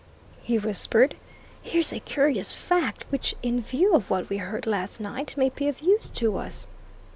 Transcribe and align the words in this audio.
he 0.41 0.57
whispered. 0.57 1.13
"Here's 1.61 1.93
a 1.93 1.99
curious 1.99 2.55
fact 2.55 3.05
which, 3.11 3.35
in 3.43 3.61
view 3.61 3.93
of 3.93 4.09
what 4.09 4.29
we 4.29 4.37
heard 4.37 4.65
last 4.65 4.99
night, 4.99 5.37
may 5.37 5.49
be 5.49 5.67
of 5.67 5.81
use 5.81 6.09
to 6.09 6.37
us." 6.37 6.65